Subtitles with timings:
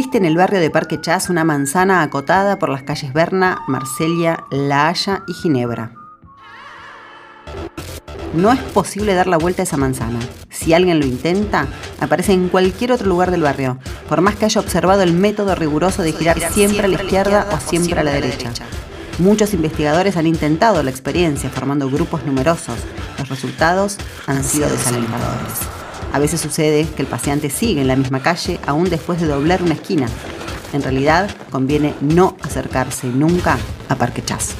[0.00, 4.44] Existe en el barrio de Parque Chas una manzana acotada por las calles Berna, Marsella,
[4.50, 5.92] La Haya y Ginebra.
[8.32, 10.18] No es posible dar la vuelta a esa manzana.
[10.48, 11.66] Si alguien lo intenta,
[12.00, 13.78] aparece en cualquier otro lugar del barrio,
[14.08, 17.60] por más que haya observado el método riguroso de girar siempre a la izquierda o
[17.60, 18.52] siempre a la derecha.
[19.18, 22.76] Muchos investigadores han intentado la experiencia formando grupos numerosos.
[23.18, 25.79] Los resultados han sido desalentadores.
[26.12, 29.62] A veces sucede que el paseante sigue en la misma calle aún después de doblar
[29.62, 30.08] una esquina.
[30.72, 34.56] En realidad, conviene no acercarse nunca a Parque Chas.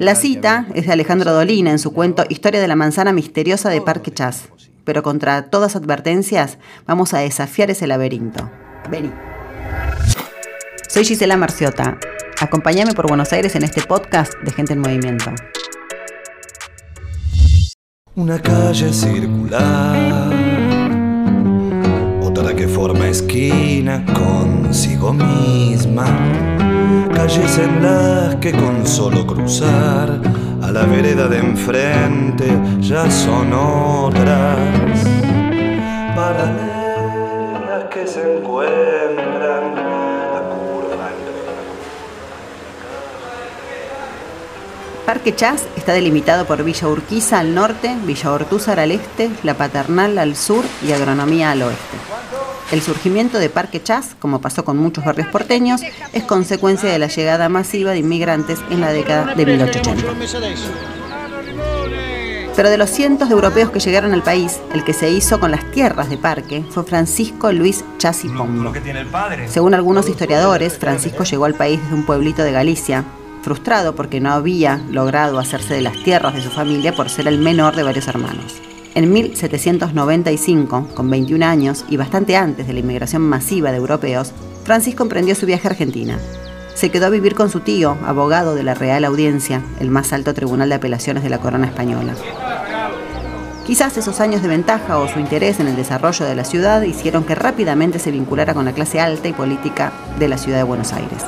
[0.00, 3.80] La cita es de Alejandro Dolina en su cuento Historia de la manzana misteriosa de
[3.80, 4.48] Parque Chas.
[4.84, 8.50] Pero contra todas advertencias, vamos a desafiar ese laberinto.
[8.90, 9.12] Vení.
[10.88, 11.98] Soy Gisela Marciota.
[12.40, 15.32] Acompáñame por Buenos Aires en este podcast de Gente en Movimiento.
[18.16, 20.32] Una calle circular,
[22.22, 26.06] otra que forma esquina consigo misma.
[27.12, 30.20] Calles en las que con solo cruzar
[30.62, 35.13] a la vereda de enfrente ya son otras
[45.24, 50.18] Parque Chas está delimitado por Villa Urquiza al norte, Villa Ortúzar al este, La Paternal
[50.18, 51.96] al sur y Agronomía al oeste.
[52.70, 55.80] El surgimiento de Parque Chas, como pasó con muchos barrios porteños,
[56.12, 60.02] es consecuencia de la llegada masiva de inmigrantes en la década de 1880.
[62.54, 65.52] Pero de los cientos de europeos que llegaron al país, el que se hizo con
[65.52, 68.74] las tierras de Parque fue Francisco Luis Chas y Pombo.
[69.46, 73.06] Según algunos historiadores, Francisco llegó al país desde un pueblito de Galicia,
[73.44, 77.38] frustrado porque no había logrado hacerse de las tierras de su familia por ser el
[77.38, 78.60] menor de varios hermanos.
[78.94, 84.32] En 1795, con 21 años y bastante antes de la inmigración masiva de europeos,
[84.64, 86.18] Francisco emprendió su viaje a Argentina.
[86.74, 90.32] Se quedó a vivir con su tío, abogado de la Real Audiencia, el más alto
[90.32, 92.14] tribunal de apelaciones de la corona española.
[93.66, 97.24] Quizás esos años de ventaja o su interés en el desarrollo de la ciudad hicieron
[97.24, 100.92] que rápidamente se vinculara con la clase alta y política de la ciudad de Buenos
[100.92, 101.22] Aires.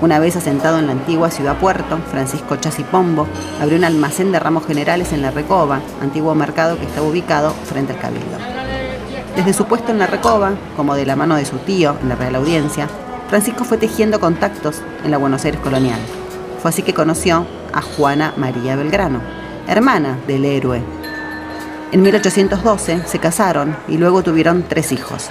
[0.00, 3.26] Una vez asentado en la antigua ciudad puerto, Francisco Chasipombo
[3.60, 7.94] abrió un almacén de ramos generales en la Recoba, antiguo mercado que estaba ubicado frente
[7.94, 8.38] al Cabildo.
[9.34, 12.14] Desde su puesto en la Recoba, como de la mano de su tío en la
[12.14, 12.86] Real Audiencia,
[13.28, 15.98] Francisco fue tejiendo contactos en la Buenos Aires colonial.
[16.62, 19.20] Fue así que conoció a Juana María Belgrano,
[19.66, 20.80] hermana del héroe.
[21.90, 25.30] En 1812 se casaron y luego tuvieron tres hijos,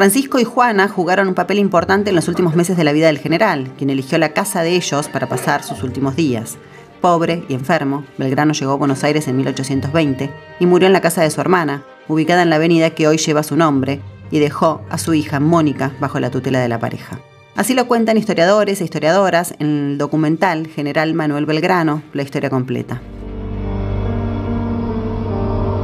[0.00, 3.18] Francisco y Juana jugaron un papel importante en los últimos meses de la vida del
[3.18, 6.56] general, quien eligió la casa de ellos para pasar sus últimos días.
[7.02, 11.20] Pobre y enfermo, Belgrano llegó a Buenos Aires en 1820 y murió en la casa
[11.20, 14.00] de su hermana, ubicada en la avenida que hoy lleva su nombre,
[14.30, 17.20] y dejó a su hija Mónica bajo la tutela de la pareja.
[17.54, 23.02] Así lo cuentan historiadores e historiadoras en el documental General Manuel Belgrano, la historia completa.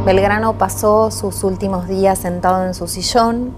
[0.07, 3.53] Belgrano pasó sus últimos días sentado en su sillón,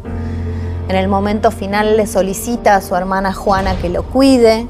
[0.88, 4.66] en el momento final le solicita a su hermana Juana que lo cuide.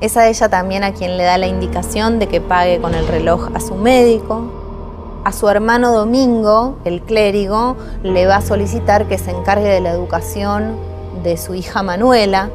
[0.00, 3.08] Es a ella también a quien le da la indicación de que pague con el
[3.08, 4.52] reloj a su médico.
[5.24, 9.90] A su hermano Domingo, el clérigo, le va a solicitar que se encargue de la
[9.90, 10.76] educación
[11.24, 12.50] de su hija Manuela.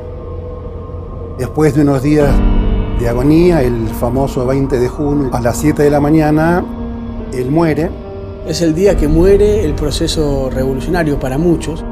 [1.37, 2.29] Después de unos días
[2.99, 6.63] de agonía, el famoso 20 de junio, a las 7 de la mañana,
[7.33, 7.89] él muere.
[8.47, 11.83] Es el día que muere el proceso revolucionario para muchos.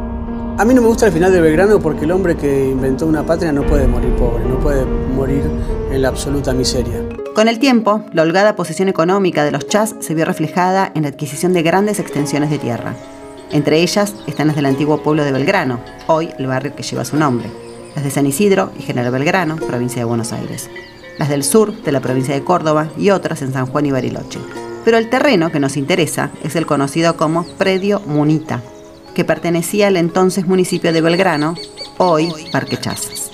[0.58, 3.26] A mí no me gusta el final de Belgrano porque el hombre que inventó una
[3.26, 5.44] patria no puede morir pobre, no puede morir
[5.92, 7.04] en la absoluta miseria.
[7.34, 11.10] Con el tiempo, la holgada posición económica de los chas se vio reflejada en la
[11.10, 12.94] adquisición de grandes extensiones de tierra.
[13.50, 17.18] Entre ellas están las del antiguo pueblo de Belgrano, hoy el barrio que lleva su
[17.18, 17.50] nombre,
[17.96, 20.70] las de San Isidro y General Belgrano, provincia de Buenos Aires,
[21.18, 24.40] las del sur de la provincia de Córdoba y otras en San Juan y Bariloche.
[24.86, 28.62] Pero el terreno que nos interesa es el conocido como Predio Munita,
[29.14, 31.56] que pertenecía al entonces municipio de Belgrano,
[31.98, 33.32] hoy Parque Chas.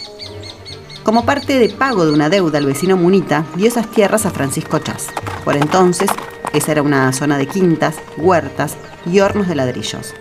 [1.03, 4.79] Como parte de pago de una deuda, el vecino Munita dio esas tierras a Francisco
[4.79, 5.07] Chas.
[5.45, 6.09] Por entonces,
[6.53, 8.75] esa era una zona de quintas, huertas
[9.05, 10.13] y hornos de ladrillos.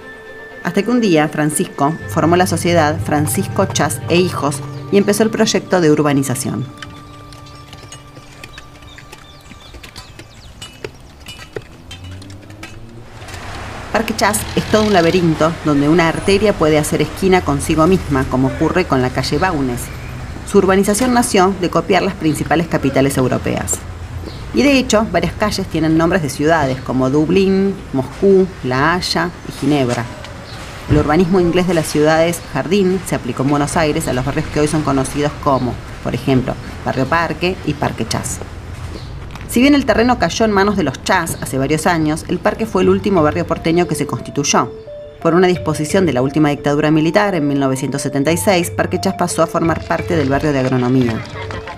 [0.62, 4.60] Hasta que un día Francisco formó la sociedad Francisco Chas e Hijos
[4.92, 6.64] y empezó el proyecto de urbanización.
[13.96, 18.48] Parque Chas es todo un laberinto donde una arteria puede hacer esquina consigo misma, como
[18.48, 19.80] ocurre con la calle Baunes.
[20.46, 23.78] Su urbanización nació de copiar las principales capitales europeas.
[24.52, 29.52] Y de hecho, varias calles tienen nombres de ciudades como Dublín, Moscú, La Haya y
[29.52, 30.04] Ginebra.
[30.90, 34.46] El urbanismo inglés de las ciudades jardín se aplicó en Buenos Aires a los barrios
[34.52, 35.72] que hoy son conocidos como,
[36.04, 36.52] por ejemplo,
[36.84, 38.40] Barrio Parque y Parque Chas.
[39.48, 42.66] Si bien el terreno cayó en manos de los Chas hace varios años, el parque
[42.66, 44.70] fue el último barrio porteño que se constituyó.
[45.22, 49.84] Por una disposición de la última dictadura militar en 1976, Parque Chas pasó a formar
[49.84, 51.20] parte del barrio de agronomía.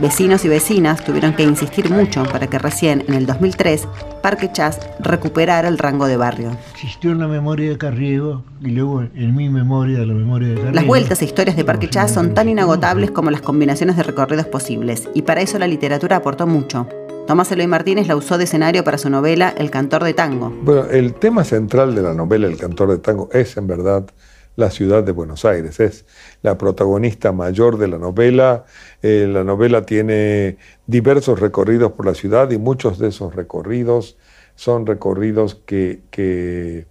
[0.01, 3.89] Vecinos y vecinas tuvieron que insistir mucho para que recién en el 2003
[4.23, 6.51] Parque Chas recuperara el rango de barrio.
[6.73, 10.75] Existió en la memoria de Carriego y luego en mi memoria, la memoria de Carriego.
[10.75, 14.47] Las vueltas e historias de Parque Chas son tan inagotables como las combinaciones de recorridos
[14.47, 16.89] posibles, y para eso la literatura aportó mucho.
[17.29, 20.49] Tomás Eloy Martínez la usó de escenario para su novela El cantor de tango.
[20.49, 24.09] Bueno, el tema central de la novela El cantor de tango es en verdad
[24.57, 25.79] la ciudad de Buenos Aires.
[25.79, 26.07] Es
[26.41, 28.65] la protagonista mayor de la novela.
[29.03, 34.17] Eh, la novela tiene diversos recorridos por la ciudad y muchos de esos recorridos
[34.55, 36.87] son recorridos que, que,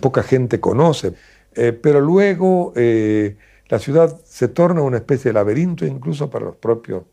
[0.00, 1.12] poca gente conoce.
[1.54, 3.36] Eh, pero luego eh,
[3.68, 7.04] la ciudad se torna una especie de laberinto incluso para los propios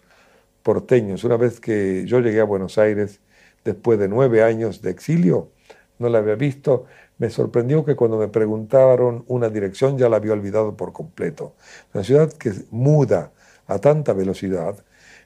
[0.68, 1.24] porteños.
[1.24, 3.22] Una vez que yo llegué a Buenos Aires
[3.64, 5.50] después de nueve años de exilio,
[5.98, 6.84] no la había visto,
[7.20, 11.56] me sorprendió que cuando me preguntaron una dirección ya la había olvidado por completo.
[11.94, 13.32] Una ciudad que muda
[13.66, 14.76] a tanta velocidad,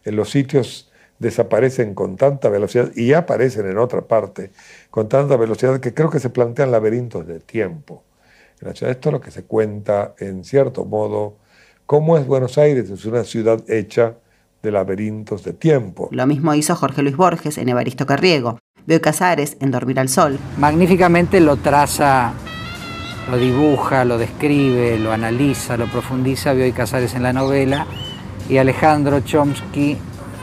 [0.05, 4.51] en los sitios desaparecen con tanta velocidad y aparecen en otra parte
[4.91, 8.03] con tanta velocidad que creo que se plantean laberintos de tiempo.
[8.61, 11.37] Esto es lo que se cuenta en cierto modo,
[11.87, 14.17] cómo es Buenos Aires, es una ciudad hecha
[14.61, 16.09] de laberintos de tiempo.
[16.11, 18.59] Lo mismo hizo Jorge Luis Borges en Evaristo Carriego.
[18.85, 20.39] Bioy Casares en Dormir al Sol.
[20.57, 22.33] Magníficamente lo traza,
[23.29, 27.85] lo dibuja, lo describe, lo analiza, lo profundiza Bioy Casares en la novela
[28.49, 29.97] y Alejandro Chomsky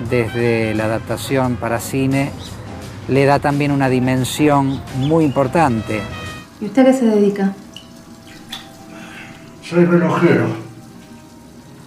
[0.09, 2.31] desde la adaptación para cine
[3.09, 6.01] le da también una dimensión muy importante.
[6.61, 7.55] ¿Y usted a qué se dedica?
[9.63, 10.47] Soy relojero.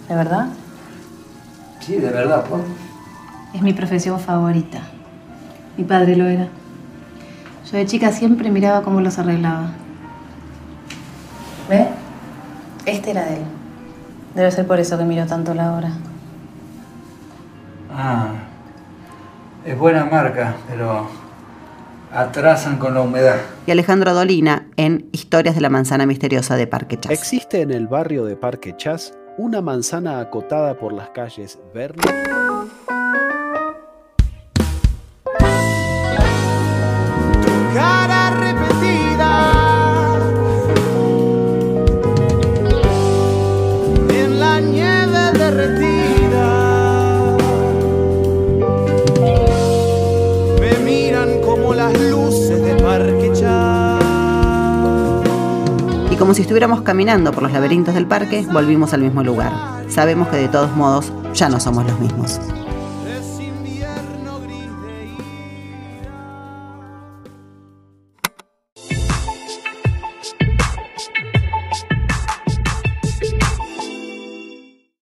[0.10, 0.50] ¿De verdad?
[1.82, 2.62] Sí, de verdad, ¿por?
[3.54, 4.82] Es mi profesión favorita.
[5.78, 6.48] Mi padre lo era.
[7.70, 9.72] Yo de chica siempre miraba cómo los arreglaba.
[11.70, 11.88] ¿Ve?
[12.86, 13.44] Este era de él.
[14.36, 15.92] Debe ser por eso que miro tanto la hora.
[17.94, 18.30] Ah,
[19.66, 21.08] es buena marca, pero
[22.14, 23.38] atrasan con la humedad.
[23.66, 27.12] Y Alejandro Dolina en Historias de la manzana misteriosa de Parque Chas.
[27.12, 32.02] Existe en el barrio de Parque Chas una manzana acotada por las calles Verne.
[37.74, 38.21] cara
[56.42, 59.54] si estuviéramos caminando por los laberintos del parque, volvimos al mismo lugar.
[59.90, 62.40] Sabemos que de todos modos ya no somos los mismos.